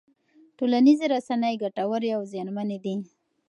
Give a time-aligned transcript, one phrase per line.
[0.57, 2.95] ټولنیزې رسنۍ ګټورې او زیانمنې دي.